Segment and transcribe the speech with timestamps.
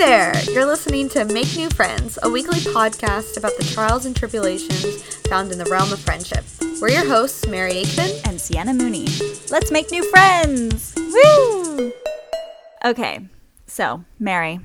[0.00, 0.32] there!
[0.44, 5.52] You're listening to Make New Friends, a weekly podcast about the trials and tribulations found
[5.52, 6.42] in the realm of friendship.
[6.80, 9.08] We're your hosts, Mary Aikman and Sienna Mooney.
[9.50, 10.94] Let's make new friends!
[10.96, 11.92] Woo!
[12.82, 13.28] Okay,
[13.66, 14.60] so, Mary,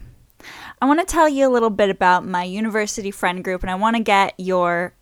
[0.82, 3.76] I want to tell you a little bit about my university friend group and I
[3.76, 4.94] want to get your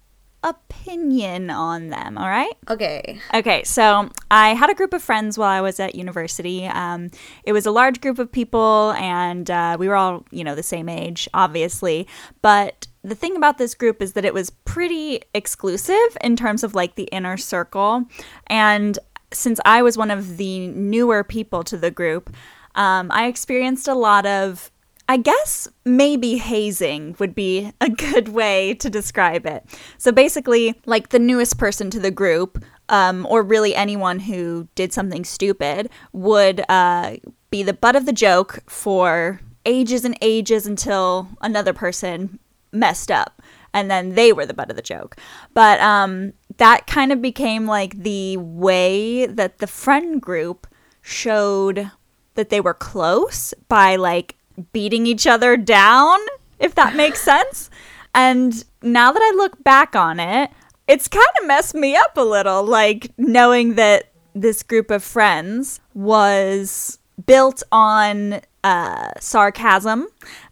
[0.43, 2.53] opinion on them, all right?
[2.69, 3.19] Okay.
[3.33, 6.65] Okay, so I had a group of friends while I was at university.
[6.65, 7.09] Um,
[7.43, 10.63] it was a large group of people, and uh, we were all, you know, the
[10.63, 12.07] same age, obviously.
[12.41, 16.75] But the thing about this group is that it was pretty exclusive in terms of
[16.75, 18.05] like the inner circle.
[18.47, 18.99] And
[19.31, 22.33] since I was one of the newer people to the group,
[22.75, 24.71] um, I experienced a lot of
[25.09, 29.65] I guess maybe hazing would be a good way to describe it.
[29.97, 34.93] So basically, like the newest person to the group, um, or really anyone who did
[34.93, 37.17] something stupid, would uh,
[37.49, 42.39] be the butt of the joke for ages and ages until another person
[42.71, 43.41] messed up.
[43.73, 45.17] And then they were the butt of the joke.
[45.53, 50.67] But um, that kind of became like the way that the friend group
[51.01, 51.91] showed
[52.35, 54.35] that they were close by like
[54.71, 56.19] beating each other down,
[56.59, 57.69] if that makes sense.
[58.13, 60.51] And now that I look back on it,
[60.87, 65.79] it's kind of messed me up a little, like knowing that this group of friends
[65.93, 70.07] was built on uh, sarcasm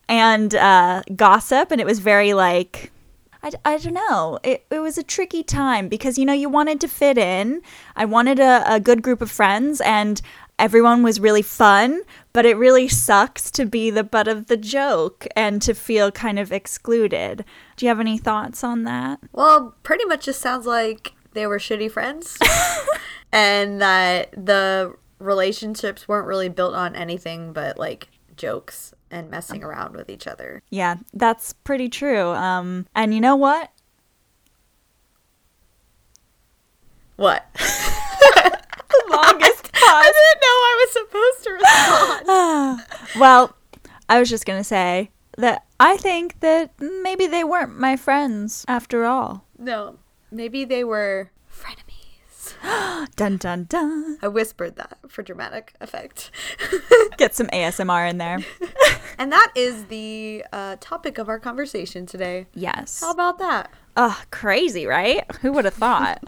[0.08, 2.92] and uh, gossip, and it was very like.
[3.44, 4.38] I, I don't know.
[4.44, 7.64] It, it was a tricky time because, you know, you wanted to fit in.
[7.96, 10.22] I wanted a, a good group of friends, and
[10.62, 15.28] everyone was really fun, but it really sucks to be the butt of the joke
[15.36, 17.44] and to feel kind of excluded.
[17.76, 19.20] Do you have any thoughts on that?
[19.34, 22.38] Well, pretty much just sounds like they were shitty friends
[23.32, 29.96] and that the relationships weren't really built on anything but like jokes and messing around
[29.96, 30.62] with each other.
[30.70, 32.30] Yeah, that's pretty true.
[32.30, 33.72] Um and you know what?
[37.16, 37.46] What?
[38.92, 43.20] The longest I didn't know I was supposed to respond.
[43.20, 43.56] well,
[44.10, 48.66] I was just going to say that I think that maybe they weren't my friends
[48.68, 49.46] after all.
[49.58, 49.98] No,
[50.32, 53.08] maybe they were frenemies.
[53.16, 54.18] dun dun dun.
[54.22, 56.32] I whispered that for dramatic effect.
[57.18, 58.40] Get some ASMR in there.
[59.18, 62.48] and that is the uh, topic of our conversation today.
[62.54, 63.00] Yes.
[63.02, 63.72] How about that?
[63.96, 65.24] Ugh, crazy, right?
[65.42, 66.24] Who would have thought?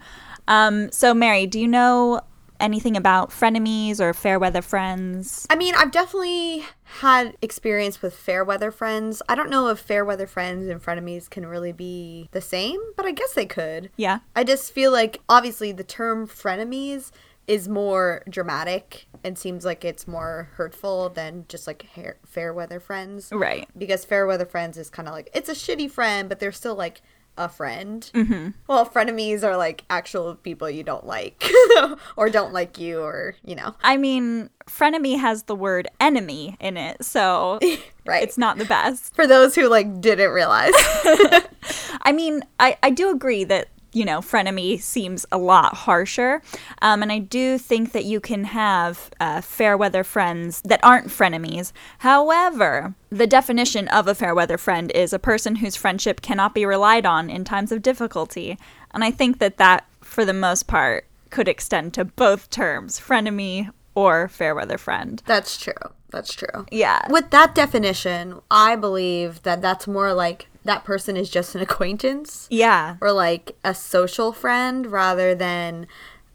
[0.47, 2.22] um, so, Mary, do you know
[2.63, 5.46] anything about frenemies or fair weather friends?
[5.50, 9.22] I mean, I've definitely had experience with fair weather friends.
[9.28, 13.06] I don't know if fair weather friends and frenemies can really be the same, but
[13.06, 13.91] I guess they could.
[13.97, 14.19] Yeah.
[14.35, 17.12] I just feel like obviously the term frenemies
[17.46, 22.80] is more dramatic and seems like it's more hurtful than just like hair, fair weather
[22.80, 23.30] friends.
[23.31, 23.68] Right.
[23.78, 26.75] Because fair weather friends is kind of like it's a shitty friend, but they're still
[26.75, 27.01] like
[27.38, 28.10] a friend.
[28.14, 28.50] Mm-hmm.
[28.68, 31.44] Well, frenemies are like actual people you don't like
[32.16, 33.76] or don't like you or, you know.
[33.84, 37.60] I mean, frenemy has the word enemy in it, so
[38.06, 38.24] right.
[38.24, 39.16] it's not the best.
[39.16, 40.74] For those who like didn't realize.
[42.02, 46.42] I mean, I, I do agree that you know, frenemy seems a lot harsher.
[46.81, 51.08] Um, and I do think that you can have uh, fair weather friends that aren't
[51.08, 51.72] frenemies.
[52.00, 56.66] However, the definition of a fair weather friend is a person whose friendship cannot be
[56.66, 58.58] relied on in times of difficulty.
[58.92, 63.72] And I think that that, for the most part, could extend to both terms frenemy
[63.96, 65.22] or fair weather friend.
[65.25, 65.74] That's true.
[66.10, 66.66] That's true.
[66.72, 67.08] Yeah.
[67.10, 72.47] With that definition, I believe that that's more like that person is just an acquaintance.
[72.50, 72.97] Yeah.
[73.01, 75.88] Or like a social friend rather than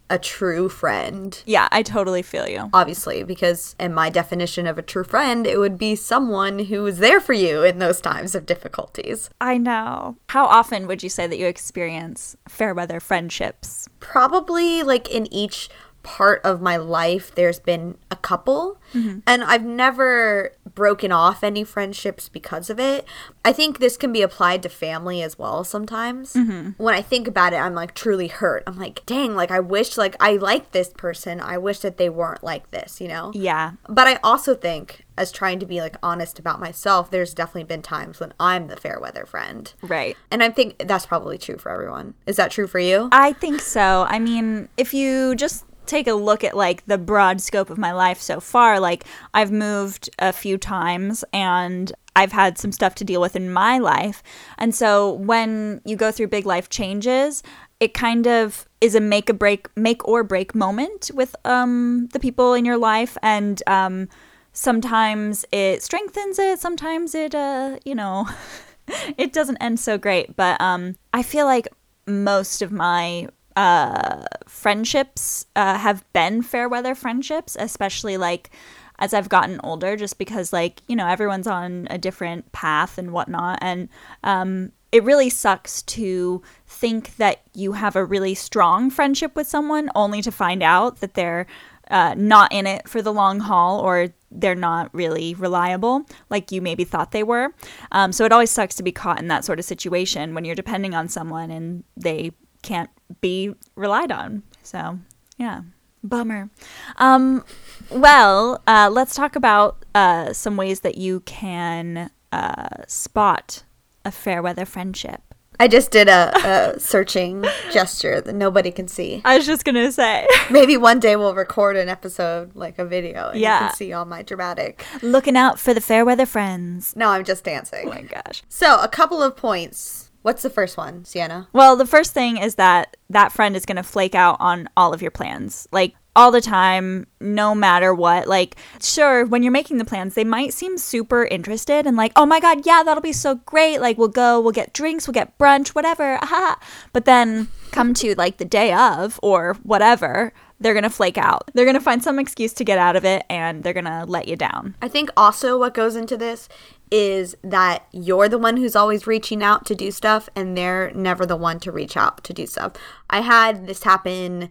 [0.09, 1.41] a true friend.
[1.45, 2.69] Yeah, I totally feel you.
[2.73, 6.97] Obviously, because in my definition of a true friend, it would be someone who is
[6.97, 9.29] there for you in those times of difficulties.
[9.39, 10.17] I know.
[10.29, 13.87] How often would you say that you experience fair weather friendships?
[13.99, 15.69] Probably like in each
[16.01, 19.19] part of my life, there's been a couple, mm-hmm.
[19.27, 23.05] and I've never broken off any friendships because of it.
[23.43, 26.33] I think this can be applied to family as well sometimes.
[26.33, 26.81] Mm-hmm.
[26.81, 28.63] When I think about it, I'm like truly hurt.
[28.67, 31.39] I'm like, dang, like I wish, like I like this person.
[31.39, 33.31] I wish that they weren't like this, you know?
[33.33, 33.73] Yeah.
[33.87, 37.81] But I also think, as trying to be like honest about myself, there's definitely been
[37.81, 39.73] times when I'm the fair weather friend.
[39.81, 40.15] Right.
[40.31, 42.13] And I think that's probably true for everyone.
[42.25, 43.09] Is that true for you?
[43.11, 44.05] I think so.
[44.07, 47.91] I mean, if you just take a look at like the broad scope of my
[47.91, 53.03] life so far, like I've moved a few times and I've had some stuff to
[53.03, 54.21] deal with in my life.
[54.57, 57.43] And so when you go through big life changes,
[57.79, 62.19] it kind of is a make a break make or break moment with um the
[62.19, 64.09] people in your life and um
[64.53, 68.27] sometimes it strengthens it, sometimes it, uh, you know,
[69.17, 70.35] it doesn't end so great.
[70.35, 71.67] But um, I feel like
[72.05, 78.51] most of my uh, friendships uh, have been fair weather friendships, especially like
[78.99, 83.11] as I've gotten older, just because like you know everyone's on a different path and
[83.11, 83.89] whatnot, and
[84.23, 89.89] um, it really sucks to think that you have a really strong friendship with someone
[89.95, 91.45] only to find out that they're
[91.89, 96.61] uh, not in it for the long haul or they're not really reliable like you
[96.61, 97.53] maybe thought they were.
[97.91, 100.55] Um, so it always sucks to be caught in that sort of situation when you're
[100.55, 102.31] depending on someone and they
[102.61, 102.89] can't
[103.21, 104.43] be relied on.
[104.63, 104.99] So,
[105.37, 105.61] yeah.
[106.03, 106.49] Bummer.
[106.97, 107.43] Um,
[107.89, 113.63] well, uh, let's talk about uh, some ways that you can uh, spot
[114.05, 115.21] a fair weather friendship.
[115.61, 116.31] I just did a,
[116.75, 119.21] a searching gesture that nobody can see.
[119.25, 120.25] I was just gonna say.
[120.49, 123.63] Maybe one day we'll record an episode, like a video, and Yeah.
[123.63, 124.85] you can see all my dramatic.
[125.01, 126.95] Looking out for the fair weather friends.
[126.95, 127.87] No, I'm just dancing.
[127.87, 128.41] Oh my gosh.
[128.47, 130.08] So, a couple of points.
[130.21, 131.47] What's the first one, Sienna?
[131.53, 134.93] Well, the first thing is that that friend is going to flake out on all
[134.93, 135.67] of your plans.
[135.71, 138.27] Like all the time, no matter what.
[138.27, 142.25] Like, sure, when you're making the plans, they might seem super interested and like, oh
[142.25, 143.79] my God, yeah, that'll be so great.
[143.79, 146.15] Like, we'll go, we'll get drinks, we'll get brunch, whatever.
[146.15, 146.59] aha.
[146.91, 151.49] But then come to like the day of or whatever, they're going to flake out.
[151.53, 154.05] They're going to find some excuse to get out of it and they're going to
[154.05, 154.75] let you down.
[154.81, 156.49] I think also what goes into this
[156.91, 161.25] is that you're the one who's always reaching out to do stuff and they're never
[161.25, 162.73] the one to reach out to do stuff.
[163.09, 164.49] I had this happen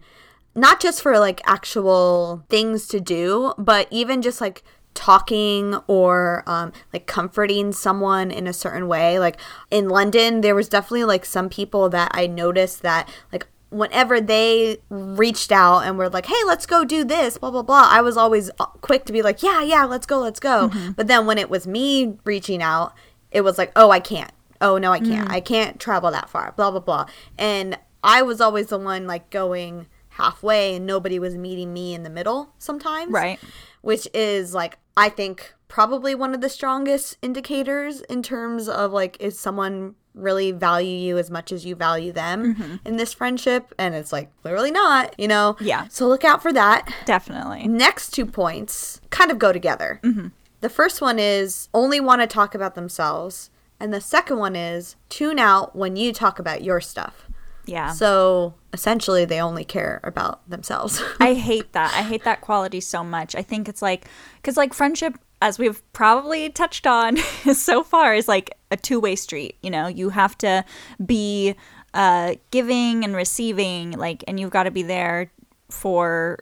[0.55, 4.63] not just for like actual things to do, but even just like
[4.93, 9.19] talking or um, like comforting someone in a certain way.
[9.19, 9.39] Like
[9.71, 14.77] in London, there was definitely like some people that I noticed that like whenever they
[14.89, 18.17] reached out and were like, "Hey, let's go do this," blah blah blah, I was
[18.17, 21.37] always uh, quick to be like, "Yeah, yeah, let's go, let's go." But then when
[21.37, 22.93] it was me reaching out,
[23.31, 24.31] it was like, "Oh, I can't.
[24.61, 25.31] Oh, no, I can't.
[25.31, 27.05] I can't travel that far." Blah blah blah.
[27.37, 32.03] And I was always the one like going halfway and nobody was meeting me in
[32.03, 33.11] the middle sometimes.
[33.11, 33.39] Right.
[33.81, 39.15] Which is like I think probably one of the strongest indicators in terms of like
[39.19, 42.75] is someone really value you as much as you value them mm-hmm.
[42.85, 45.55] in this friendship and it's like clearly not, you know.
[45.59, 45.87] Yeah.
[45.89, 46.93] So look out for that.
[47.05, 47.67] Definitely.
[47.67, 49.99] Next two points kind of go together.
[50.03, 50.27] Mm-hmm.
[50.61, 53.49] The first one is only want to talk about themselves,
[53.79, 57.29] and the second one is tune out when you talk about your stuff.
[57.65, 57.91] Yeah.
[57.93, 61.01] So essentially, they only care about themselves.
[61.19, 61.93] I hate that.
[61.93, 63.35] I hate that quality so much.
[63.35, 64.05] I think it's like,
[64.37, 67.17] because like friendship, as we've probably touched on
[67.53, 69.55] so far, is like a two way street.
[69.61, 70.63] You know, you have to
[71.05, 71.55] be
[71.93, 75.31] uh, giving and receiving, like, and you've got to be there
[75.69, 76.39] for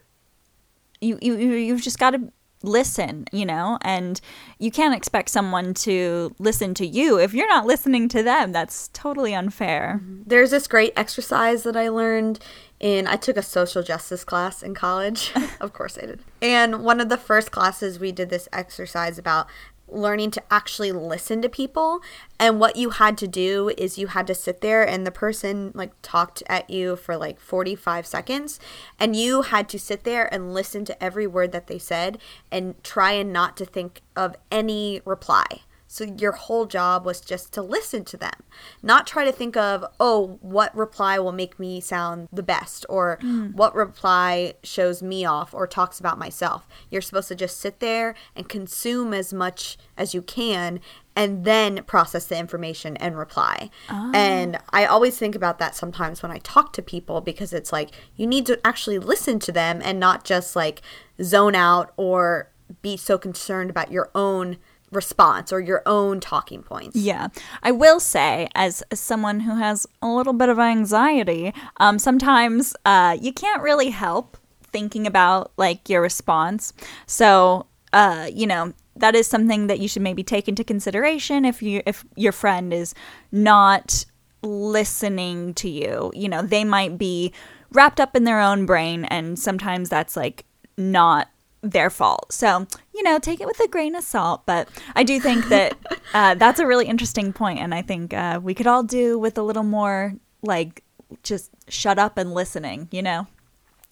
[1.00, 1.18] you.
[1.22, 2.32] You you- you've just got to
[2.64, 4.20] listen you know and
[4.58, 8.88] you can't expect someone to listen to you if you're not listening to them that's
[8.88, 12.40] totally unfair There's this great exercise that I learned
[12.80, 15.32] in I took a social justice class in college.
[15.60, 16.20] of course I did.
[16.40, 19.48] And one of the first classes we did this exercise about
[19.90, 22.00] learning to actually listen to people
[22.38, 25.72] and what you had to do is you had to sit there and the person
[25.74, 28.60] like talked at you for like 45 seconds
[28.98, 32.18] and you had to sit there and listen to every word that they said
[32.50, 35.46] and try and not to think of any reply
[35.90, 38.34] so your whole job was just to listen to them,
[38.82, 43.18] not try to think of, oh, what reply will make me sound the best or
[43.22, 43.54] mm.
[43.54, 46.68] what reply shows me off or talks about myself.
[46.90, 50.80] You're supposed to just sit there and consume as much as you can
[51.16, 53.70] and then process the information and reply.
[53.88, 54.64] And ah.
[54.70, 58.26] I always think about that sometimes when I talk to people because it's like you
[58.26, 60.82] need to actually listen to them and not just like
[61.22, 62.50] zone out or
[62.82, 64.58] be so concerned about your own
[64.90, 66.96] response or your own talking points.
[66.96, 67.28] Yeah,
[67.62, 73.16] I will say, as, someone who has a little bit of anxiety, um, sometimes uh,
[73.20, 76.72] you can't really help thinking about like your response.
[77.06, 81.62] So, uh, you know, that is something that you should maybe take into consideration if
[81.62, 82.94] you if your friend is
[83.32, 84.04] not
[84.42, 86.10] listening to you.
[86.14, 87.32] You know, they might be
[87.72, 90.44] wrapped up in their own brain, and sometimes that's like
[90.76, 91.28] not
[91.62, 92.32] their fault.
[92.32, 94.46] So, you know, take it with a grain of salt.
[94.46, 95.76] But I do think that
[96.14, 99.36] uh, that's a really interesting point, and I think uh, we could all do with
[99.38, 100.82] a little more like
[101.22, 102.88] just shut up and listening.
[102.90, 103.26] You know,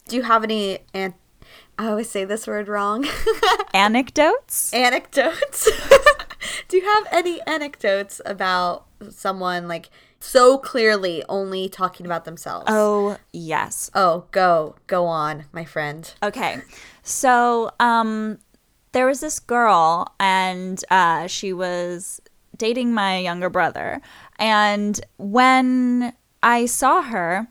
[0.09, 1.15] Do you have any an-
[1.79, 3.07] I always say this word wrong.
[3.75, 4.73] anecdotes.
[4.73, 5.69] anecdotes?
[6.69, 12.67] Do you have any anecdotes about someone like so clearly only talking about themselves?
[12.69, 13.91] Oh yes.
[13.95, 14.77] Oh, go.
[14.87, 16.13] Go on, my friend.
[16.23, 16.61] Okay.
[17.07, 18.39] So, um,
[18.91, 22.21] there was this girl, and uh, she was
[22.57, 24.01] dating my younger brother.
[24.39, 27.47] And when I saw her,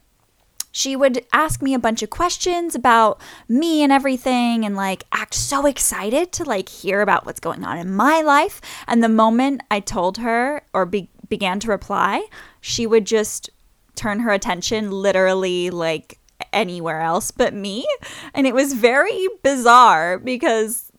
[0.72, 5.34] she would ask me a bunch of questions about me and everything and like act
[5.34, 9.62] so excited to like hear about what's going on in my life and the moment
[9.72, 12.26] i told her or be- began to reply
[12.60, 13.50] she would just
[13.96, 16.20] turn her attention literally like
[16.56, 17.86] anywhere else but me
[18.34, 20.92] and it was very bizarre because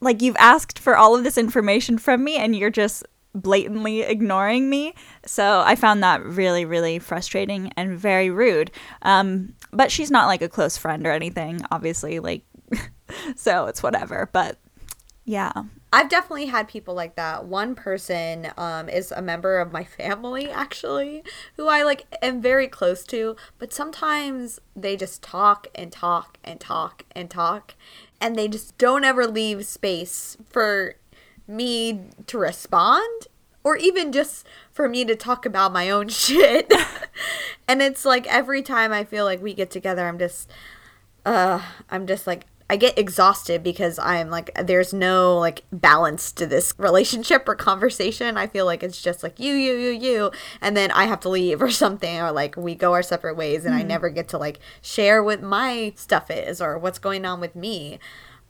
[0.00, 4.68] like you've asked for all of this information from me and you're just blatantly ignoring
[4.70, 4.94] me.
[5.26, 8.70] So I found that really, really frustrating and very rude.
[9.02, 12.20] Um, but she's not like a close friend or anything, obviously.
[12.20, 12.42] Like,
[13.36, 14.28] so it's whatever.
[14.32, 14.58] But
[15.24, 15.52] yeah.
[15.92, 17.46] I've definitely had people like that.
[17.46, 21.22] One person um, is a member of my family, actually,
[21.56, 23.36] who I like am very close to.
[23.58, 27.74] But sometimes they just talk and talk and talk and talk,
[28.20, 30.96] and they just don't ever leave space for
[31.46, 33.26] me to respond
[33.64, 36.72] or even just for me to talk about my own shit.
[37.66, 40.50] and it's like every time I feel like we get together, I'm just,
[41.24, 46.46] uh, I'm just like, I get exhausted because I'm like, there's no like balance to
[46.46, 48.36] this relationship or conversation.
[48.36, 51.28] I feel like it's just like you, you, you, you, and then I have to
[51.28, 53.84] leave or something, or like we go our separate ways, and mm-hmm.
[53.84, 57.56] I never get to like share what my stuff is or what's going on with
[57.56, 57.98] me.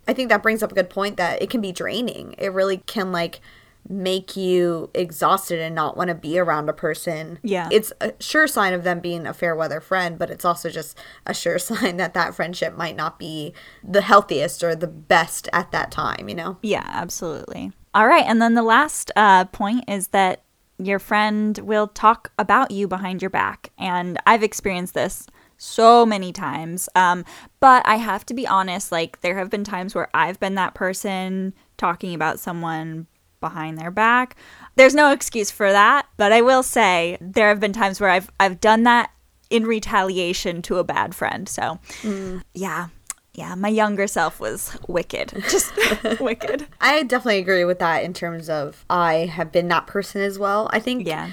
[0.07, 2.35] I think that brings up a good point that it can be draining.
[2.39, 3.41] It really can like
[3.89, 7.39] make you exhausted and not want to be around a person.
[7.43, 7.69] Yeah.
[7.73, 10.99] It's a sure sign of them being a fair weather friend, but it's also just
[11.27, 15.73] a sure sign that that friendship might not be the healthiest or the best at
[15.73, 16.59] that time, you know?
[16.63, 17.73] Yeah, absolutely.
[17.95, 18.25] All right.
[18.27, 20.43] And then the last uh, point is that
[20.79, 23.73] your friend will talk about you behind your back.
[23.79, 25.27] And I've experienced this
[25.57, 26.89] so many times.
[26.95, 27.25] Um,
[27.59, 30.75] but I have to be honest, like, there have been times where I've been that
[30.75, 33.09] person talking about someone
[33.41, 34.37] behind their back.
[34.77, 38.31] There's no excuse for that, but I will say there have been times where I've
[38.39, 39.11] I've done that
[39.51, 41.49] in retaliation to a bad friend.
[41.49, 42.43] So, mm.
[42.55, 42.89] yeah.
[43.35, 45.33] Yeah, my younger self was wicked.
[45.49, 45.73] Just
[46.21, 46.67] wicked.
[46.81, 50.69] I definitely agree with that in terms of I have been that person as well.
[50.73, 51.31] I think yeah.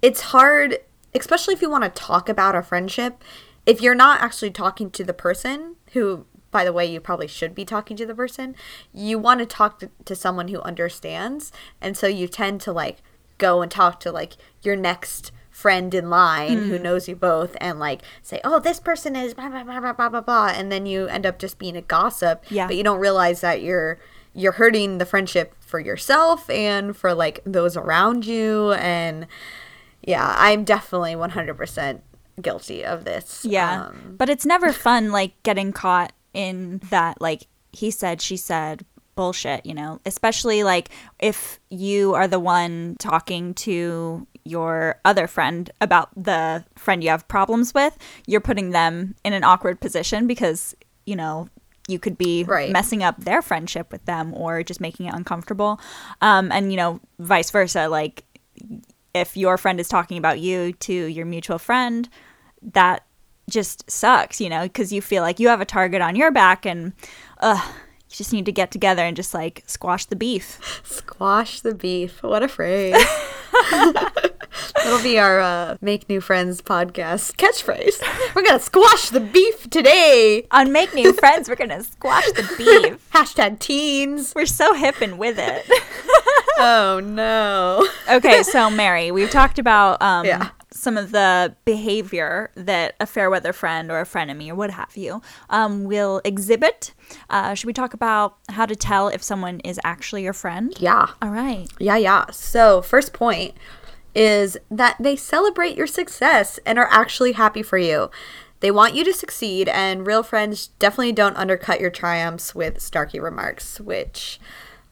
[0.00, 0.78] it's hard,
[1.14, 3.22] especially if you want to talk about a friendship,
[3.66, 6.24] if you're not actually talking to the person who
[6.54, 8.54] by the way you probably should be talking to the person
[8.92, 12.98] you want to talk to, to someone who understands and so you tend to like
[13.38, 16.68] go and talk to like your next friend in line mm.
[16.68, 19.92] who knows you both and like say oh this person is blah blah blah blah
[19.92, 22.84] blah blah blah and then you end up just being a gossip yeah but you
[22.84, 23.98] don't realize that you're
[24.32, 29.26] you're hurting the friendship for yourself and for like those around you and
[30.02, 32.00] yeah i'm definitely 100%
[32.40, 33.44] guilty of this.
[33.44, 33.86] Yeah.
[33.86, 38.84] Um, but it's never fun like getting caught in that like he said, she said
[39.14, 45.70] bullshit, you know, especially like if you are the one talking to your other friend
[45.80, 50.74] about the friend you have problems with, you're putting them in an awkward position because,
[51.06, 51.48] you know,
[51.88, 52.70] you could be right.
[52.70, 55.80] messing up their friendship with them or just making it uncomfortable.
[56.20, 57.88] Um, and, you know, vice versa.
[57.88, 58.24] Like,
[59.14, 62.08] if your friend is talking about you to your mutual friend,
[62.72, 63.04] that
[63.48, 66.64] just sucks, you know, because you feel like you have a target on your back
[66.64, 66.92] and
[67.40, 67.60] uh,
[68.10, 70.58] you just need to get together and just like squash the beef.
[70.84, 72.22] Squash the beef.
[72.22, 72.94] What a phrase.
[74.74, 78.02] That'll be our uh, Make New Friends podcast catchphrase.
[78.34, 80.46] We're going to squash the beef today.
[80.50, 83.10] On Make New Friends, we're going to squash the beef.
[83.12, 84.32] Hashtag teens.
[84.34, 85.66] We're so hip and with it.
[86.58, 87.86] oh, no.
[88.08, 93.30] okay, so Mary, we've talked about um, yeah some of the behavior that a fair
[93.30, 96.92] weather friend or a frenemy or what have you um, will exhibit.
[97.30, 100.74] Uh, should we talk about how to tell if someone is actually your friend?
[100.78, 101.10] Yeah.
[101.22, 101.68] All right.
[101.78, 102.26] Yeah, yeah.
[102.32, 103.54] So, first point
[104.14, 108.10] is that they celebrate your success and are actually happy for you.
[108.60, 113.20] They want you to succeed, and real friends definitely don't undercut your triumphs with snarky
[113.22, 114.40] remarks, which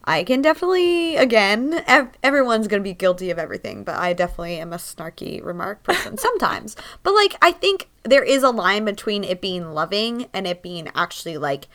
[0.05, 4.57] I can definitely, again, ev- everyone's going to be guilty of everything, but I definitely
[4.57, 6.75] am a snarky remark person sometimes.
[7.03, 10.89] But, like, I think there is a line between it being loving and it being
[10.93, 11.67] actually, like,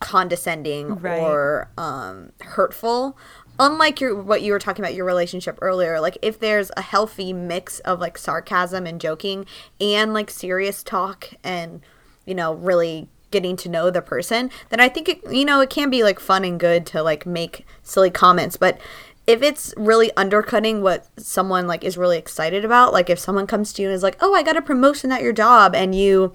[0.00, 1.20] condescending right.
[1.20, 3.16] or um, hurtful.
[3.58, 7.34] Unlike your what you were talking about your relationship earlier, like if there's a healthy
[7.34, 9.44] mix of like sarcasm and joking
[9.78, 11.82] and like serious talk and
[12.24, 15.70] you know really getting to know the person, then I think it, you know, it
[15.70, 18.78] can be like fun and good to like make silly comments, but
[19.26, 23.72] if it's really undercutting what someone like is really excited about, like if someone comes
[23.74, 26.34] to you and is like, "Oh, I got a promotion at your job," and you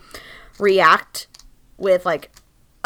[0.60, 1.28] react
[1.78, 2.32] with like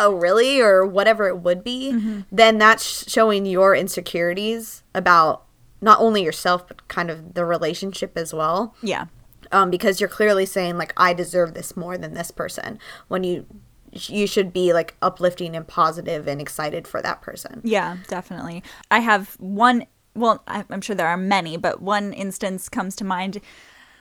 [0.02, 0.62] oh, really?
[0.62, 2.22] Or whatever it would be, Mm-hmm.
[2.32, 5.44] then that's showing your insecurities about
[5.82, 8.74] not only yourself, but kind of the relationship as well.
[8.82, 9.08] Yeah.
[9.52, 13.46] Um, because you're clearly saying, like, I deserve this more than this person when you.
[13.92, 17.62] You should be like uplifting and positive and excited for that person.
[17.64, 18.64] Yeah, definitely.
[18.92, 23.42] I have one, well, I'm sure there are many, but one instance comes to mind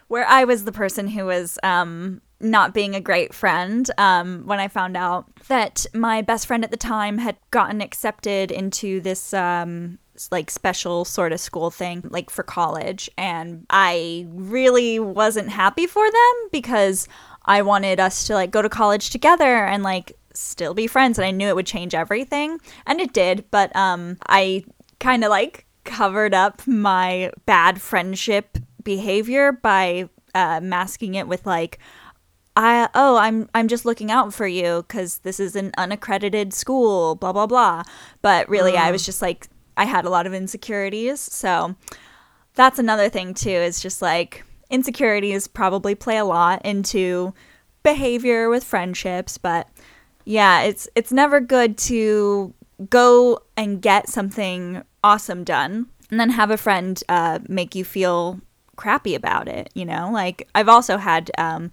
[0.09, 4.59] where I was the person who was um, not being a great friend um, when
[4.59, 9.33] I found out that my best friend at the time had gotten accepted into this.
[9.33, 9.99] Um,
[10.33, 16.11] like special sort of school thing like for college and i really wasn't happy for
[16.11, 17.07] them because
[17.49, 21.25] i wanted us to like go to college together and like still be friends and
[21.27, 24.63] i knew it would change everything and it did but um i
[25.01, 31.79] kind of like covered up my bad friendship behavior by uh, masking it with like
[32.57, 37.15] I oh I'm I'm just looking out for you because this is an unaccredited school
[37.15, 37.85] blah blah blah.
[38.21, 41.77] But really I was just like I had a lot of insecurities so
[42.55, 47.33] that's another thing too is just like insecurities probably play a lot into
[47.83, 49.69] behavior with friendships but
[50.25, 52.53] yeah it's it's never good to
[52.91, 58.41] go and get something awesome done and then have a friend uh, make you feel
[58.77, 60.11] crappy about it you know?
[60.13, 61.71] Like i've also had um,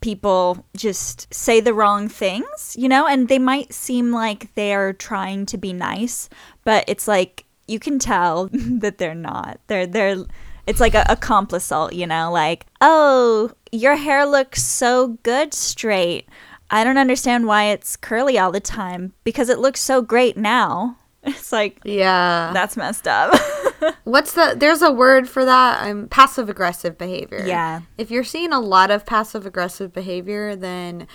[0.00, 3.06] people just say the wrong things you know?
[3.06, 6.28] And they might seem like they're trying to be nice
[6.64, 9.60] but it's like you can tell that they're not.
[9.66, 10.24] They're they're
[10.66, 16.28] it's like a, a complisalt you know like oh your hair looks so good straight
[16.70, 20.96] i don't understand why it's curly all the time because it looks so great now
[21.24, 22.50] it's like Yeah.
[22.54, 23.34] that's messed up
[24.04, 25.82] What's the there's a word for that?
[25.82, 27.44] I'm passive aggressive behavior.
[27.46, 27.82] Yeah.
[27.98, 31.06] If you're seeing a lot of passive aggressive behavior, then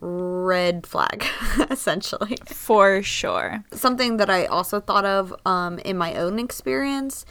[0.00, 1.26] red flag
[1.70, 2.38] essentially.
[2.46, 7.26] for sure Something that I also thought of um, in my own experience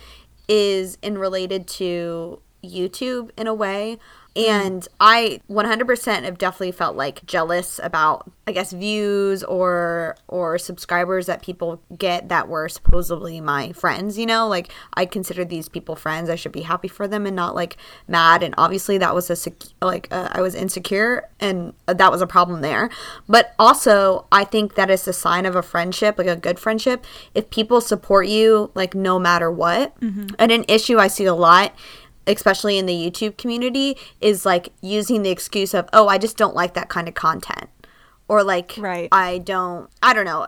[0.47, 3.97] is in related to YouTube in a way.
[4.37, 11.25] And I 100% have definitely felt like jealous about, I guess, views or or subscribers
[11.25, 14.15] that people get that were supposedly my friends.
[14.15, 16.29] You know, like I consider these people friends.
[16.29, 18.43] I should be happy for them and not like mad.
[18.43, 22.27] And obviously, that was a sec- like uh, I was insecure, and that was a
[22.27, 22.91] problem there.
[23.27, 27.05] But also, I think that it's a sign of a friendship, like a good friendship,
[27.33, 29.95] if people support you like no matter what.
[30.37, 31.73] And an issue I see a lot
[32.27, 36.55] especially in the YouTube community, is like using the excuse of, oh, I just don't
[36.55, 37.69] like that kind of content.
[38.27, 39.09] Or like, Right.
[39.11, 40.47] I don't, I don't know.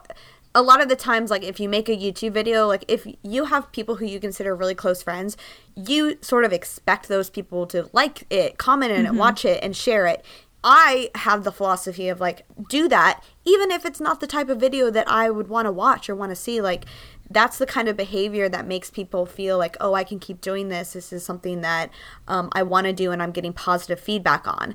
[0.55, 3.45] A lot of the times, like if you make a YouTube video, like if you
[3.45, 5.37] have people who you consider really close friends,
[5.75, 9.17] you sort of expect those people to like it, comment in it, mm-hmm.
[9.17, 10.25] watch it, and share it.
[10.63, 14.59] I have the philosophy of like, do that, even if it's not the type of
[14.59, 16.59] video that I would want to watch or want to see.
[16.59, 16.85] Like,
[17.29, 20.69] that's the kind of behavior that makes people feel like, oh, I can keep doing
[20.69, 20.93] this.
[20.93, 21.91] This is something that
[22.27, 24.73] um, I want to do and I'm getting positive feedback on.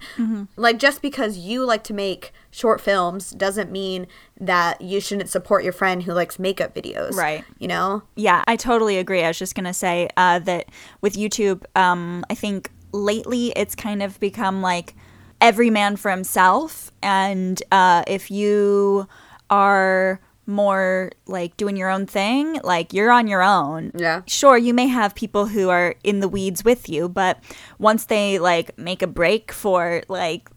[0.56, 4.06] Like, just because you like to make short films doesn't mean
[4.40, 7.14] that you shouldn't support your friend who likes makeup videos.
[7.14, 7.44] Right.
[7.58, 8.02] You know?
[8.14, 9.24] Yeah, I totally agree.
[9.24, 10.68] I was just gonna say uh, that
[11.00, 14.94] with YouTube, um, I think lately it's kind of become like
[15.40, 19.08] every man for himself, and uh, if you
[19.50, 23.92] are more like doing your own thing, like you're on your own.
[23.94, 24.22] Yeah.
[24.26, 27.42] Sure, you may have people who are in the weeds with you, but
[27.78, 30.50] once they like make a break for like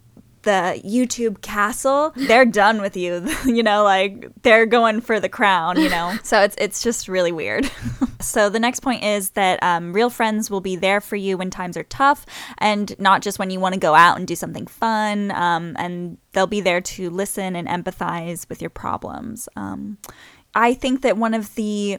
[0.48, 3.28] the YouTube castle, they're done with you.
[3.44, 6.16] you know, like they're going for the crown, you know.
[6.22, 7.70] so it's it's just really weird.
[8.20, 11.50] so the next point is that um, real friends will be there for you when
[11.50, 12.24] times are tough,
[12.56, 15.30] and not just when you want to go out and do something fun.
[15.32, 19.50] Um, and they'll be there to listen and empathize with your problems.
[19.54, 19.98] Um,
[20.54, 21.98] I think that one of the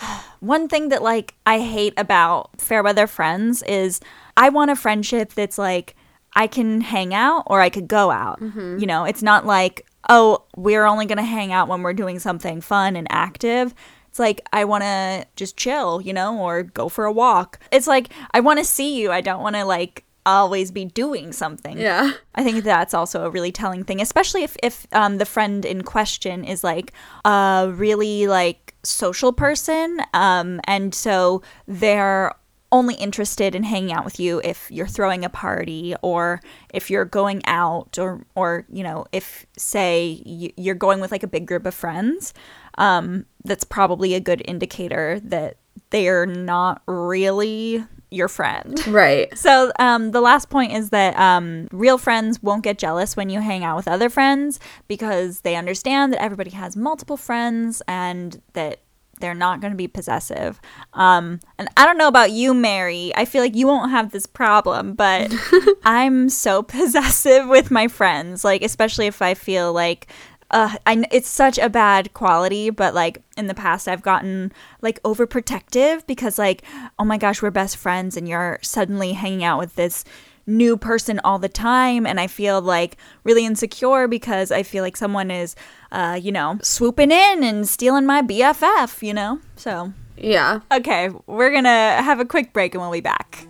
[0.40, 4.00] one thing that like I hate about Fairweather Friends is
[4.34, 5.94] I want a friendship that's like
[6.34, 8.40] I can hang out or I could go out.
[8.80, 12.18] You know, it's not like, oh, we're only going to hang out when we're doing
[12.18, 13.74] something fun and active.
[14.08, 17.58] It's like I want to just chill, you know, or go for a walk.
[17.72, 19.10] It's like I want to see you.
[19.10, 21.78] I don't want to like always be doing something.
[21.78, 22.12] Yeah.
[22.34, 25.82] I think that's also a really telling thing, especially if if um, the friend in
[25.82, 26.92] question is like
[27.24, 32.32] a really like social person, um, and so they're
[32.74, 36.40] only interested in hanging out with you if you're throwing a party or
[36.72, 41.28] if you're going out or or you know if say you're going with like a
[41.28, 42.34] big group of friends
[42.76, 45.56] um, that's probably a good indicator that
[45.90, 48.84] they're not really your friend.
[48.86, 49.36] Right.
[49.36, 53.40] So um, the last point is that um, real friends won't get jealous when you
[53.40, 58.80] hang out with other friends because they understand that everybody has multiple friends and that
[59.20, 60.60] they're not going to be possessive.
[60.92, 63.12] Um, and I don't know about you, Mary.
[63.14, 65.32] I feel like you won't have this problem, but
[65.84, 68.44] I'm so possessive with my friends.
[68.44, 70.08] Like, especially if I feel like
[70.50, 75.02] uh, I, it's such a bad quality, but like in the past, I've gotten like
[75.02, 76.62] overprotective because, like,
[76.98, 80.04] oh my gosh, we're best friends, and you're suddenly hanging out with this
[80.46, 84.96] new person all the time and I feel like really insecure because I feel like
[84.96, 85.54] someone is
[85.92, 89.38] uh, you know, swooping in and stealing my BFF, you know?
[89.56, 90.60] So, Yeah.
[90.72, 93.46] okay, we're going to have a quick break and we'll be back.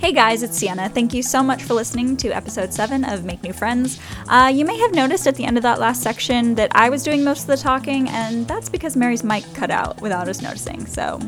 [0.00, 0.88] Hey guys, it's Sienna.
[0.88, 4.00] Thank you so much for listening to episode 7 of Make New Friends.
[4.28, 7.02] Uh, you may have noticed at the end of that last section that I was
[7.02, 10.86] doing most of the talking, and that's because Mary's mic cut out without us noticing.
[10.86, 11.20] So,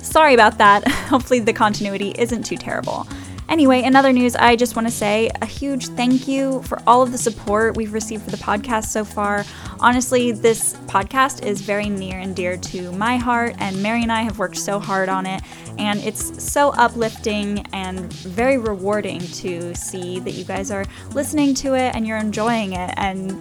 [0.00, 0.88] sorry about that.
[1.10, 3.06] Hopefully, the continuity isn't too terrible.
[3.48, 7.02] Anyway, in other news, I just want to say a huge thank you for all
[7.02, 9.42] of the support we've received for the podcast so far.
[9.80, 14.20] Honestly, this podcast is very near and dear to my heart, and Mary and I
[14.20, 15.42] have worked so hard on it,
[15.78, 20.84] and it's so uplifting and very rewarding to see that you guys are
[21.14, 22.92] listening to it and you're enjoying it.
[22.98, 23.32] And,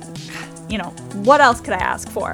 [0.70, 0.92] you know,
[1.24, 2.34] what else could I ask for?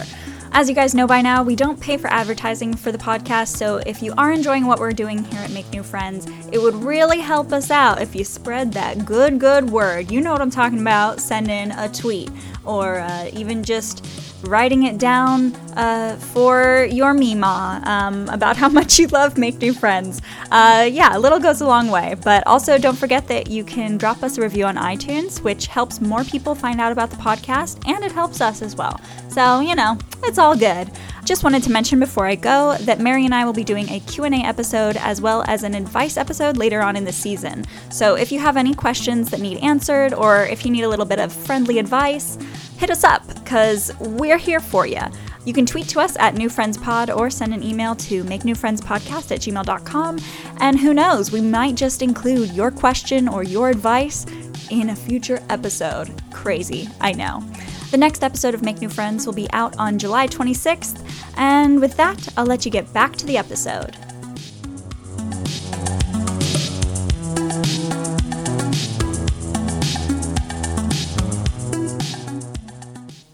[0.55, 3.77] As you guys know by now, we don't pay for advertising for the podcast, so
[3.87, 7.19] if you are enjoying what we're doing here at Make New Friends, it would really
[7.19, 10.11] help us out if you spread that good, good word.
[10.11, 11.19] You know what I'm talking about.
[11.19, 12.29] Send in a tweet
[12.65, 14.05] or uh, even just
[14.43, 19.73] writing it down uh, for your Mima um, about how much you love Make New
[19.73, 20.21] Friends.
[20.51, 22.15] Uh, yeah, a little goes a long way.
[22.23, 26.01] But also, don't forget that you can drop us a review on iTunes, which helps
[26.01, 28.99] more people find out about the podcast and it helps us as well.
[29.29, 30.91] So, you know, it's all good.
[31.25, 34.01] Just wanted to mention before I go that Mary and I will be doing a
[34.01, 37.63] Q&A episode as well as an advice episode later on in the season.
[37.89, 41.06] So if you have any questions that need answered or if you need a little
[41.06, 42.38] bit of friendly advice,
[42.77, 45.01] hit us up cuz we're here for you.
[45.45, 49.31] You can tweet to us at New Friends Pod or send an email to makenewfriendspodcast
[49.31, 50.19] at gmail.com.
[50.59, 54.25] And who knows, we might just include your question or your advice
[54.69, 56.09] in a future episode.
[56.31, 57.43] Crazy, I know.
[57.91, 60.99] The next episode of Make New Friends will be out on July 26th,
[61.38, 63.95] and with that, I'll let you get back to the episode.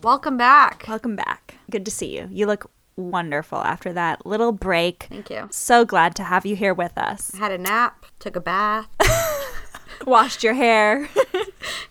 [0.10, 0.86] Welcome back.
[0.88, 1.60] Welcome back.
[1.70, 2.28] Good to see you.
[2.32, 5.06] You look wonderful after that little break.
[5.08, 5.48] Thank you.
[5.52, 7.30] So glad to have you here with us.
[7.36, 8.88] Had a nap, took a bath.
[10.08, 11.08] Washed your hair.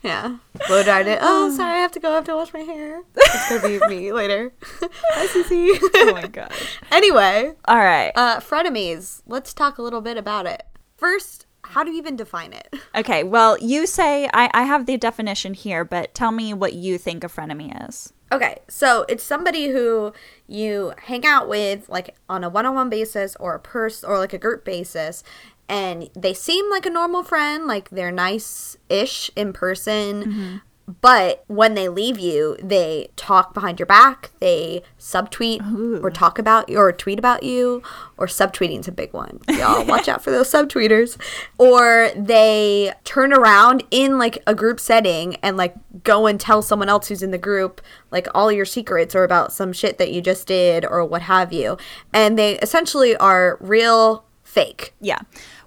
[0.02, 0.38] Yeah.
[0.68, 1.18] Blow dried it.
[1.22, 2.12] Oh, sorry, I have to go.
[2.12, 3.02] I have to wash my hair.
[3.16, 4.52] It's going to be me later.
[4.81, 5.78] Hi, Cece.
[5.94, 6.78] oh my gosh.
[6.90, 8.12] anyway, All right.
[8.14, 9.22] uh, frenemies.
[9.26, 10.62] Let's talk a little bit about it.
[10.96, 12.74] First, how do you even define it?
[12.94, 16.98] Okay, well, you say I, I have the definition here, but tell me what you
[16.98, 18.12] think a frenemy is.
[18.33, 20.12] Okay, so it's somebody who
[20.48, 24.38] you hang out with like on a one-on-one basis or a purse or like a
[24.38, 25.22] group basis
[25.68, 30.57] and they seem like a normal friend, like they're nice-ish in person, mm-hmm.
[31.03, 36.70] But when they leave you, they talk behind your back, they subtweet or talk about
[36.70, 37.83] you or tweet about you,
[38.16, 39.40] or subtweeting's a big one.
[39.51, 41.18] Y'all watch out for those subtweeters.
[41.59, 45.74] Or they turn around in like a group setting and like
[46.05, 49.53] go and tell someone else who's in the group like all your secrets or about
[49.53, 51.77] some shit that you just did or what have you.
[52.14, 54.94] And they essentially are real fake.
[55.00, 55.20] Yeah.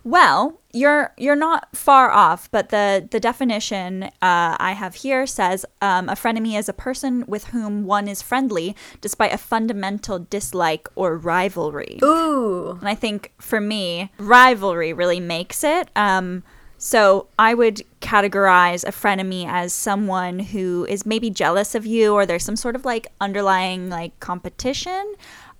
[0.04, 5.65] Well, you're you're not far off, but the the definition uh, I have here says
[5.82, 10.88] um, a frenemy is a person with whom one is friendly despite a fundamental dislike
[10.96, 12.00] or rivalry.
[12.04, 12.78] Ooh.
[12.80, 15.89] And I think for me, rivalry really makes it.
[15.96, 16.44] Um,
[16.80, 22.26] so I would categorize a frenemy as someone who is maybe jealous of you, or
[22.26, 25.13] there's some sort of like underlying like competition.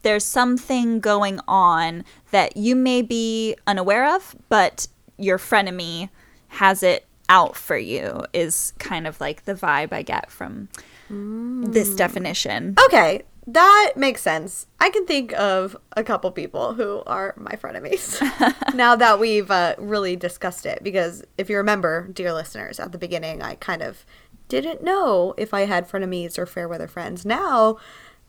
[0.03, 4.87] There's something going on that you may be unaware of, but
[5.17, 6.09] your frenemy
[6.49, 10.69] has it out for you, is kind of like the vibe I get from
[11.09, 12.75] this definition.
[12.85, 14.67] Okay, that makes sense.
[14.79, 18.19] I can think of a couple people who are my frenemies
[18.75, 20.83] now that we've uh, really discussed it.
[20.83, 24.05] Because if you remember, dear listeners, at the beginning, I kind of
[24.47, 27.25] didn't know if I had frenemies or fair weather friends.
[27.25, 27.77] Now,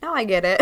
[0.03, 0.61] now I get it.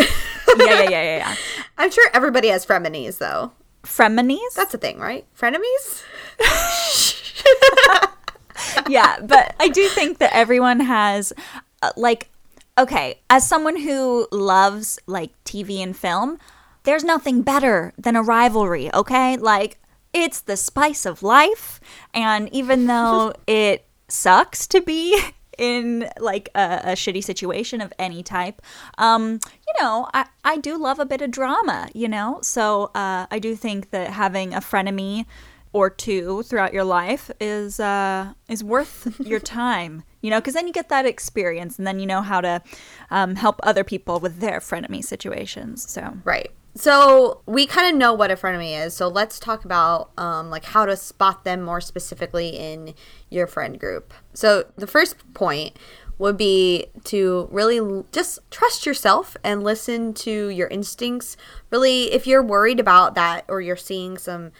[0.57, 1.35] yeah, yeah, yeah, yeah, yeah.
[1.77, 3.51] I'm sure everybody has frenemies, though.
[3.83, 4.53] Frenemies?
[4.55, 5.25] That's a thing, right?
[5.37, 6.03] Frenemies?
[8.87, 11.33] yeah, but I do think that everyone has
[11.81, 12.29] uh, like
[12.77, 16.39] okay, as someone who loves like TV and film,
[16.83, 19.37] there's nothing better than a rivalry, okay?
[19.37, 19.79] Like,
[20.13, 21.79] it's the spice of life.
[22.13, 25.21] And even though it sucks to be
[25.61, 28.63] in like a, a, shitty situation of any type,
[28.97, 32.39] um, you know, I, I do love a bit of drama, you know?
[32.41, 35.27] So uh, I do think that having a frenemy
[35.71, 40.03] or two throughout your life is uh, is worth your time.
[40.21, 42.61] You know, because then you get that experience, and then you know how to
[43.09, 45.89] um, help other people with their frenemy situations.
[45.89, 46.51] So right.
[46.73, 48.93] So we kind of know what a frenemy is.
[48.93, 52.93] So let's talk about um, like how to spot them more specifically in
[53.29, 54.13] your friend group.
[54.33, 55.77] So the first point
[56.17, 61.35] would be to really just trust yourself and listen to your instincts.
[61.71, 64.51] Really, if you're worried about that or you're seeing some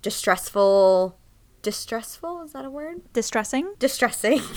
[0.00, 1.17] distressful
[1.62, 3.02] distressful is that a word?
[3.12, 3.74] Distressing?
[3.78, 4.40] Distressing.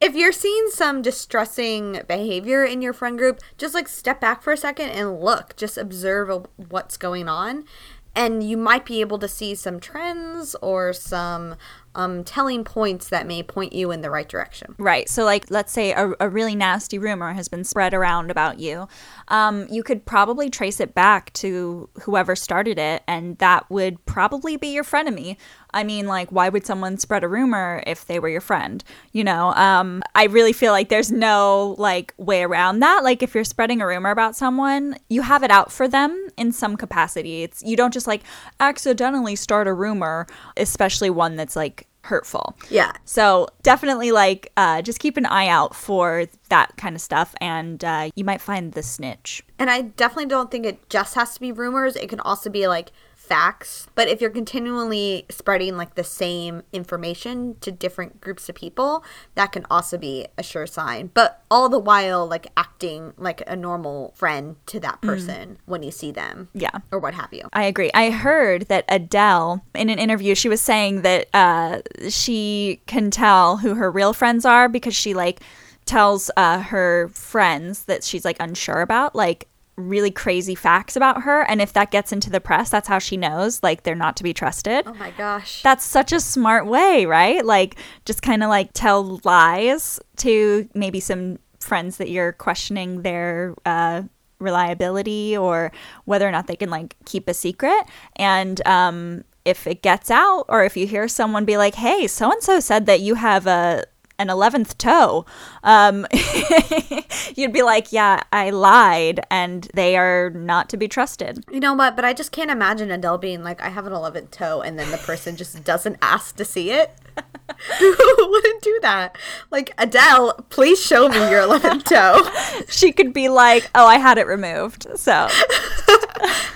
[0.00, 4.50] If you're seeing some distressing behavior in your friend group just like step back for
[4.50, 5.54] a second and look.
[5.56, 7.64] Just observe what's going on
[8.14, 11.56] and you might be able to see some trends or some
[11.94, 14.74] um, telling points that may point you in the right direction.
[14.78, 15.08] Right.
[15.08, 18.86] So, like, let's say a, a really nasty rumor has been spread around about you.
[19.28, 24.56] Um, you could probably trace it back to whoever started it, and that would probably
[24.56, 25.36] be your frenemy.
[25.72, 28.82] I mean, like, why would someone spread a rumor if they were your friend?
[29.12, 33.04] You know, um, I really feel like there's no like way around that.
[33.04, 36.52] Like, if you're spreading a rumor about someone, you have it out for them in
[36.52, 37.42] some capacity.
[37.42, 38.22] It's you don't just like
[38.58, 42.56] accidentally start a rumor, especially one that's like hurtful.
[42.70, 42.92] Yeah.
[43.04, 47.84] So definitely like uh, just keep an eye out for that kind of stuff and
[47.84, 49.42] uh, you might find the snitch.
[49.58, 51.96] And I definitely don't think it just has to be rumors.
[51.96, 52.92] It can also be like
[53.30, 53.86] facts.
[53.94, 59.04] But if you're continually spreading like the same information to different groups of people,
[59.36, 61.10] that can also be a sure sign.
[61.14, 65.08] But all the while, like acting like a normal friend to that mm.
[65.08, 65.56] person mm.
[65.66, 66.48] when you see them.
[66.54, 66.78] Yeah.
[66.90, 67.48] Or what have you.
[67.52, 67.92] I agree.
[67.94, 73.58] I heard that Adele, in an interview, she was saying that uh, she can tell
[73.58, 75.40] who her real friends are because she like
[75.84, 79.46] tells uh, her friends that she's like unsure about like
[79.80, 83.16] really crazy facts about her and if that gets into the press that's how she
[83.16, 84.84] knows like they're not to be trusted.
[84.86, 85.62] Oh my gosh.
[85.62, 87.44] That's such a smart way right?
[87.44, 93.54] Like just kind of like tell lies to maybe some friends that you're questioning their
[93.66, 94.02] uh,
[94.38, 95.70] reliability or
[96.04, 97.84] whether or not they can like keep a secret.
[98.16, 102.30] And um if it gets out or if you hear someone be like hey so
[102.30, 103.84] and so said that you have a
[104.20, 105.24] an 11th toe,
[105.64, 106.06] um,
[107.36, 111.42] you'd be like, yeah, I lied and they are not to be trusted.
[111.50, 111.96] You know what?
[111.96, 114.90] But I just can't imagine Adele being like, I have an 11th toe, and then
[114.90, 116.92] the person just doesn't ask to see it.
[117.78, 119.16] Who wouldn't do that?
[119.50, 122.64] Like, Adele, please show me your 11th toe.
[122.68, 124.86] she could be like, oh, I had it removed.
[124.96, 125.28] So.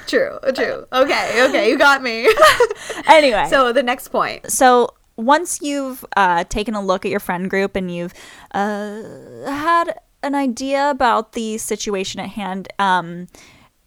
[0.07, 0.87] true, true.
[0.93, 2.29] Okay, okay, you got me.
[3.07, 3.47] anyway.
[3.49, 4.51] So the next point.
[4.51, 8.15] So once you've uh, taken a look at your friend group and you've
[8.53, 9.03] uh,
[9.47, 13.27] had an idea about the situation at hand, um,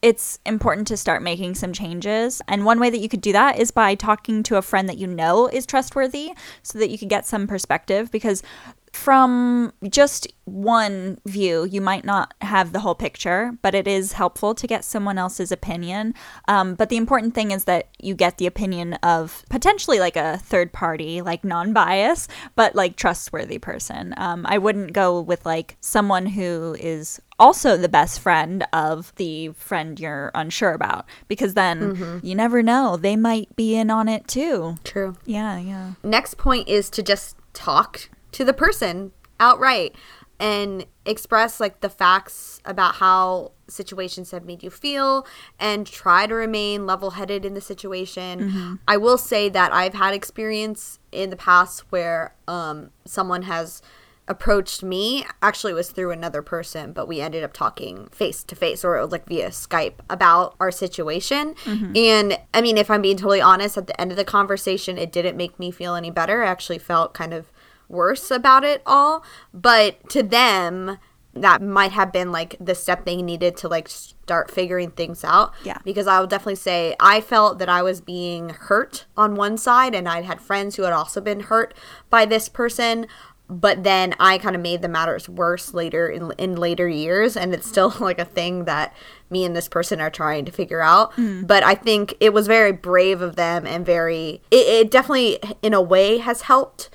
[0.01, 2.41] it's important to start making some changes.
[2.47, 4.97] And one way that you could do that is by talking to a friend that
[4.97, 8.43] you know is trustworthy so that you could get some perspective because
[8.93, 14.55] from just one view, you might not have the whole picture, but it is helpful
[14.55, 16.13] to get someone else's opinion.
[16.47, 20.37] Um, but the important thing is that you get the opinion of potentially like a
[20.37, 24.13] third party, like non bias, but like trustworthy person.
[24.17, 29.49] Um, I wouldn't go with like someone who is also the best friend of the
[29.49, 32.25] friend you're unsure about because then mm-hmm.
[32.25, 32.97] you never know.
[32.97, 34.77] They might be in on it too.
[34.83, 35.17] True.
[35.25, 35.93] Yeah, yeah.
[36.03, 39.95] Next point is to just talk to the person outright
[40.39, 45.25] and express like the facts about how situations have made you feel
[45.59, 48.39] and try to remain level-headed in the situation.
[48.39, 48.75] Mm-hmm.
[48.87, 53.81] I will say that I've had experience in the past where um, someone has
[54.29, 58.55] approached me actually it was through another person but we ended up talking face to
[58.55, 61.95] face or like via skype about our situation mm-hmm.
[61.95, 65.13] and i mean if i'm being totally honest at the end of the conversation it
[65.13, 67.49] didn't make me feel any better i actually felt kind of
[67.89, 69.23] worse about it all.
[69.53, 70.97] But to them,
[71.41, 75.53] that might have been like the step they needed to like start figuring things out.
[75.63, 75.77] Yeah.
[75.83, 79.95] Because I would definitely say I felt that I was being hurt on one side,
[79.95, 81.73] and I'd had friends who had also been hurt
[82.09, 83.07] by this person.
[83.49, 87.53] But then I kind of made the matters worse later in, in later years, and
[87.53, 88.93] it's still like a thing that
[89.29, 91.13] me and this person are trying to figure out.
[91.13, 91.47] Mm.
[91.47, 95.73] But I think it was very brave of them and very, it, it definitely, in
[95.73, 96.89] a way, has helped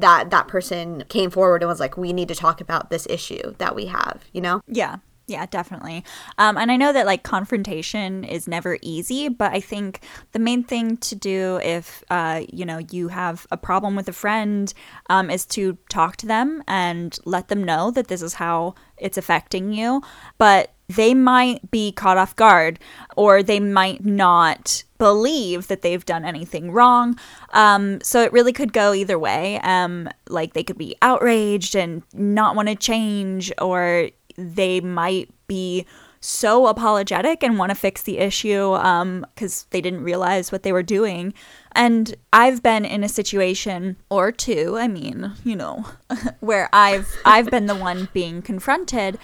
[0.00, 3.54] that that person came forward and was like, we need to talk about this issue
[3.58, 4.60] that we have, you know?
[4.66, 4.96] Yeah.
[5.28, 6.04] Yeah, definitely.
[6.38, 10.00] Um, and I know that like confrontation is never easy, but I think
[10.32, 14.12] the main thing to do if uh, you know you have a problem with a
[14.14, 14.72] friend
[15.10, 19.18] um, is to talk to them and let them know that this is how it's
[19.18, 20.00] affecting you.
[20.38, 22.78] But they might be caught off guard,
[23.16, 27.18] or they might not believe that they've done anything wrong.
[27.52, 29.60] Um, so it really could go either way.
[29.60, 35.86] Um, like they could be outraged and not want to change, or they might be
[36.20, 40.72] so apologetic and want to fix the issue because um, they didn't realize what they
[40.72, 41.32] were doing.
[41.72, 45.84] And I've been in a situation or two, I mean, you know,
[46.40, 49.18] where I've I've been the one being confronted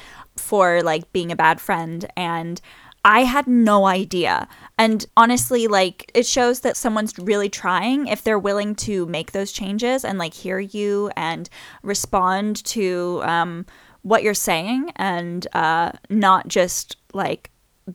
[0.45, 2.61] for like being a bad friend and
[3.05, 4.49] I had no idea.
[4.79, 9.53] And honestly, like it shows that someone's really trying if they're willing to make those
[9.53, 11.51] changes and like hear you and
[11.83, 13.67] respond to um,
[14.03, 17.51] what you're saying and uh, not just like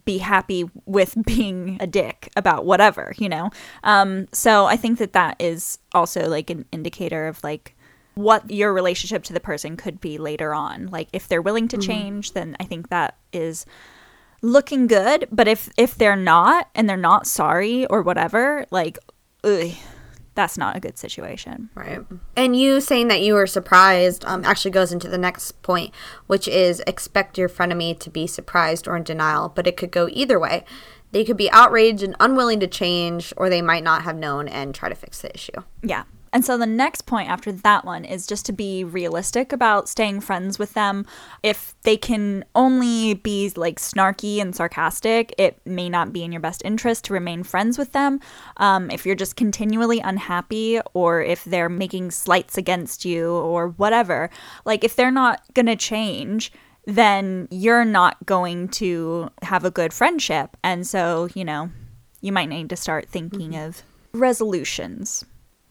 [0.05, 3.49] be happy with being a dick about whatever, you know?
[3.83, 7.75] Um, so I think that that is also like an indicator of like
[8.19, 10.87] what your relationship to the person could be later on.
[10.87, 11.89] Like if they're willing to mm-hmm.
[11.89, 13.65] change, then I think that is
[14.41, 15.27] looking good.
[15.31, 18.99] But if if they're not and they're not sorry or whatever, like
[19.45, 19.71] ugh,
[20.35, 21.69] that's not a good situation.
[21.75, 22.01] Right.
[22.35, 25.93] And you saying that you were surprised um, actually goes into the next point,
[26.27, 30.09] which is expect your frenemy to be surprised or in denial, but it could go
[30.11, 30.65] either way.
[31.11, 34.75] They could be outraged and unwilling to change, or they might not have known and
[34.75, 35.63] try to fix the issue.
[35.81, 36.03] Yeah.
[36.31, 40.21] And so the next point after that one is just to be realistic about staying
[40.21, 41.05] friends with them.
[41.43, 46.41] If they can only be like snarky and sarcastic, it may not be in your
[46.41, 48.19] best interest to remain friends with them.
[48.57, 54.29] Um, if you're just continually unhappy or if they're making slights against you or whatever,
[54.65, 56.51] like if they're not going to change,
[56.85, 60.57] then you're not going to have a good friendship.
[60.63, 61.71] And so, you know,
[62.21, 63.67] you might need to start thinking mm-hmm.
[63.67, 65.23] of resolutions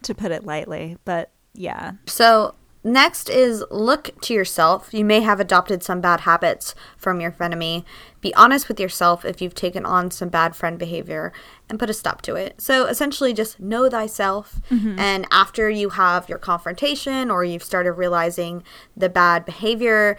[0.02, 0.96] to put it lightly.
[1.04, 1.92] But yeah.
[2.06, 4.92] So next is look to yourself.
[4.92, 7.84] You may have adopted some bad habits from your frenemy.
[8.20, 11.32] Be honest with yourself if you've taken on some bad friend behavior
[11.68, 12.60] and put a stop to it.
[12.60, 14.60] So essentially, just know thyself.
[14.70, 14.98] Mm-hmm.
[14.98, 18.64] And after you have your confrontation or you've started realizing
[18.96, 20.16] the bad behavior,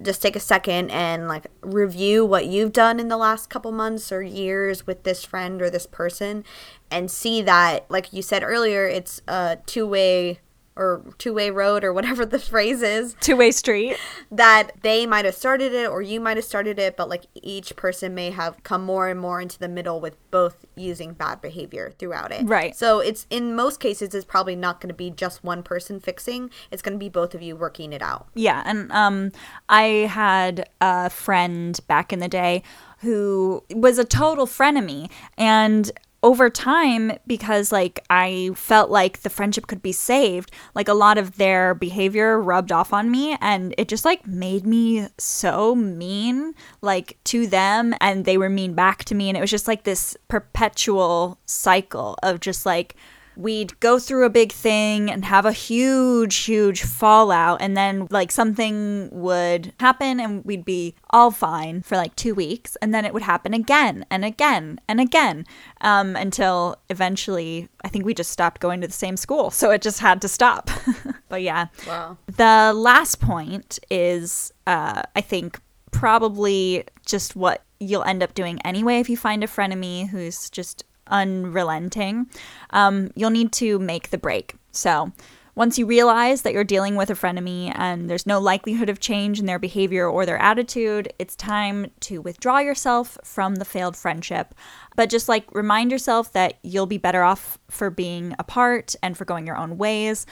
[0.00, 4.10] just take a second and like review what you've done in the last couple months
[4.10, 6.44] or years with this friend or this person
[6.92, 10.38] and see that like you said earlier it's a two-way
[10.74, 13.14] or two-way road or whatever the phrase is.
[13.20, 13.96] Two-way street.
[14.30, 17.76] That they might have started it or you might have started it but like each
[17.76, 21.92] person may have come more and more into the middle with both using bad behavior
[21.98, 22.46] throughout it.
[22.46, 22.74] Right.
[22.74, 26.50] So it's in most cases it's probably not going to be just one person fixing.
[26.70, 28.28] It's going to be both of you working it out.
[28.34, 29.32] Yeah and um
[29.68, 32.62] i had a friend back in the day
[32.98, 35.90] who was a total frenemy and
[36.22, 41.18] over time because like I felt like the friendship could be saved, like a lot
[41.18, 46.54] of their behavior rubbed off on me and it just like made me so mean
[46.80, 49.82] like to them and they were mean back to me and it was just like
[49.84, 52.94] this perpetual cycle of just like
[53.36, 58.30] we'd go through a big thing and have a huge, huge fallout, and then like
[58.30, 63.14] something would happen and we'd be all fine for like two weeks, and then it
[63.14, 65.44] would happen again and again and again
[65.80, 69.50] um, until eventually I think we just stopped going to the same school.
[69.50, 70.70] So it just had to stop.
[71.28, 71.66] but yeah.
[71.86, 72.18] Wow.
[72.26, 78.98] The last point is, uh, I think, probably just what you'll end up doing anyway
[78.98, 82.26] if you find a frenemy who's just unrelenting,
[82.70, 84.56] um, you'll need to make the break.
[84.72, 85.12] So,
[85.54, 89.38] once you realize that you're dealing with a frenemy and there's no likelihood of change
[89.38, 94.54] in their behavior or their attitude, it's time to withdraw yourself from the failed friendship.
[94.96, 99.26] But just like remind yourself that you'll be better off for being apart and for
[99.26, 100.24] going your own ways.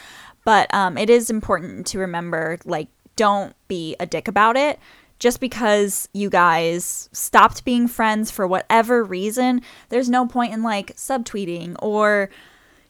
[0.46, 4.78] But um, it is important to remember like, don't be a dick about it
[5.20, 10.96] just because you guys stopped being friends for whatever reason, there's no point in like
[10.96, 12.30] subtweeting or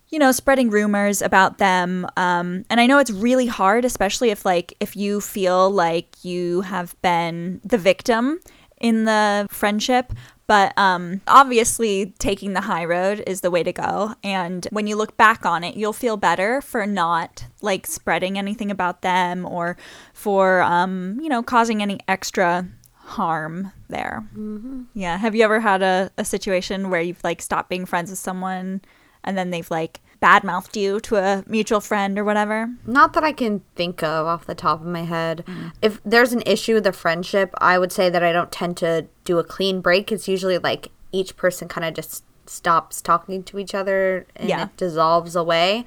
[0.09, 2.07] you know spreading rumors about them.
[2.17, 6.63] Um, and i know it's really hard especially if like if you feel like you
[6.63, 8.41] have been the victim
[8.81, 10.13] in the friendship
[10.51, 14.17] but um, obviously, taking the high road is the way to go.
[14.25, 18.69] And when you look back on it, you'll feel better for not like spreading anything
[18.69, 19.77] about them or
[20.13, 24.27] for, um, you know, causing any extra harm there.
[24.37, 24.83] Mm-hmm.
[24.93, 25.19] Yeah.
[25.19, 28.81] Have you ever had a, a situation where you've like stopped being friends with someone
[29.23, 32.69] and then they've like badmouthed you to a mutual friend or whatever?
[32.87, 35.45] Not that I can think of off the top of my head.
[35.81, 39.07] If there's an issue with a friendship, I would say that I don't tend to
[39.25, 40.13] do a clean break.
[40.13, 44.65] It's usually like each person kind of just stops talking to each other and Yeah.
[44.65, 45.85] it dissolves away.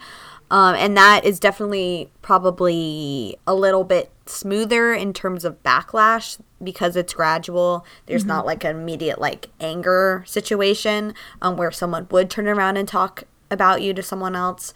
[0.49, 6.95] Um, and that is definitely probably a little bit smoother in terms of backlash because
[6.95, 7.86] it's gradual.
[8.05, 12.88] There's not like an immediate like anger situation um, where someone would turn around and
[12.88, 13.23] talk
[13.53, 14.73] about you to someone else.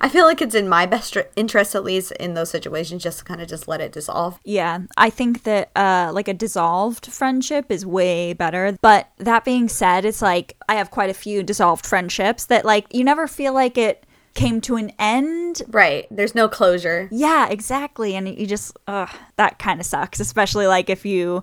[0.00, 3.24] I feel like it's in my best interest, at least in those situations, just to
[3.24, 4.38] kind of just let it dissolve.
[4.44, 8.78] Yeah, I think that uh, like a dissolved friendship is way better.
[8.80, 12.86] But that being said, it's like I have quite a few dissolved friendships that like
[12.94, 14.04] you never feel like it
[14.34, 15.62] came to an end.
[15.68, 16.06] Right.
[16.12, 17.08] There's no closure.
[17.10, 18.14] Yeah, exactly.
[18.14, 21.42] And you just, ugh, that kind of sucks, especially like if you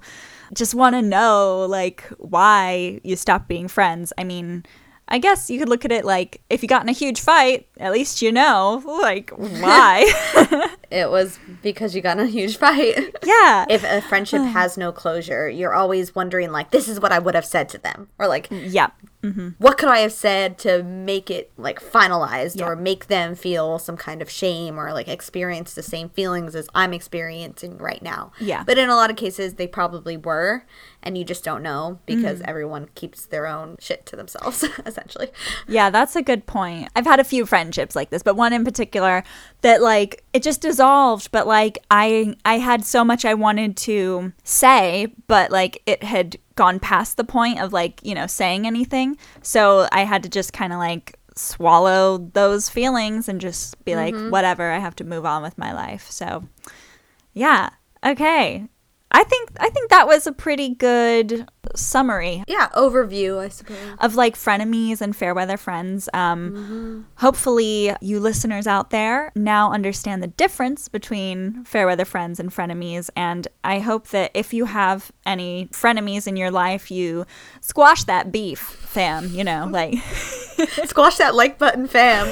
[0.53, 4.13] just want to know like why you stopped being friends.
[4.17, 4.63] I mean,
[5.07, 7.67] I guess you could look at it like if you got in a huge fight,
[7.79, 10.69] at least you know like why.
[10.95, 13.13] It was because you got in a huge fight.
[13.25, 13.65] yeah.
[13.69, 17.35] if a friendship has no closure, you're always wondering, like, this is what I would
[17.35, 18.07] have said to them.
[18.17, 18.91] Or, like, mm, yeah.
[19.21, 19.49] Mm-hmm.
[19.57, 22.67] what could I have said to make it, like, finalized Yeah.
[22.67, 26.69] or make them feel some kind of shame or, like, experience the same feelings as
[26.73, 28.31] I'm experiencing right now?
[28.39, 28.63] Yeah.
[28.63, 30.63] But in a lot of cases, they probably were.
[31.03, 32.45] And you just don't know because mm.
[32.47, 35.29] everyone keeps their own shit to themselves, essentially.
[35.67, 36.89] Yeah, that's a good point.
[36.95, 39.23] I've had a few friendships like this, but one in particular
[39.61, 40.61] that like it just
[41.31, 46.37] but like I I had so much I wanted to say, but like it had
[46.55, 49.17] gone past the point of like, you know, saying anything.
[49.41, 54.13] So I had to just kind of like swallow those feelings and just be like
[54.13, 54.29] mm-hmm.
[54.29, 56.09] whatever, I have to move on with my life.
[56.09, 56.43] So
[57.33, 57.69] yeah.
[58.05, 58.67] Okay.
[59.11, 63.77] I think I think that was a pretty good summary Yeah, overview, I suppose.
[63.99, 66.09] of like frenemies and fair weather friends.
[66.13, 72.51] Um, Hopefully, you listeners out there now understand the difference between fair weather friends and
[72.51, 73.09] frenemies.
[73.15, 77.25] And I hope that if you have any frenemies in your life, you
[77.61, 79.29] squash that beef, fam.
[79.29, 79.95] You know, like,
[80.85, 82.27] Squash that like button, fam.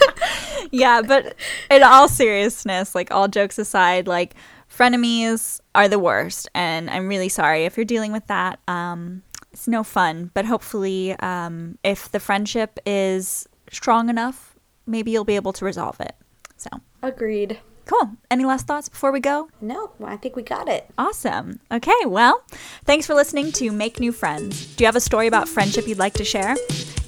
[0.70, 1.34] yeah, but
[1.70, 4.34] in all seriousness, like, all jokes aside, like,
[4.78, 6.48] frenemies are the worst.
[6.54, 8.60] And I'm really sorry if you're dealing with that.
[8.68, 9.22] Um,
[9.52, 14.54] it's no fun, but hopefully, um, if the friendship is strong enough,
[14.86, 16.14] maybe you'll be able to resolve it.
[16.56, 16.68] So,
[17.02, 17.58] Agreed.
[17.86, 18.10] cool.
[18.30, 19.48] Any last thoughts before we go?
[19.60, 20.90] No, I think we got it.
[20.98, 21.60] Awesome.
[21.72, 22.42] Okay, well,
[22.84, 24.76] thanks for listening to Make New Friends.
[24.76, 26.54] Do you have a story about friendship you'd like to share?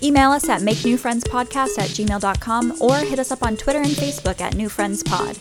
[0.03, 4.55] Email us at makenewfriendspodcast at gmail.com or hit us up on Twitter and Facebook at
[4.57, 5.39] New Friends Pod.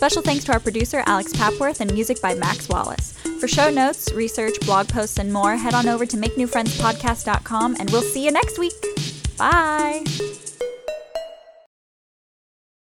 [0.00, 3.12] Special thanks to our producer, Alex Papworth, and music by Max Wallace.
[3.38, 8.00] For show notes, research, blog posts, and more, head on over to makenewfriendspodcast.com, and we'll
[8.00, 8.72] see you next week.
[9.36, 10.02] Bye.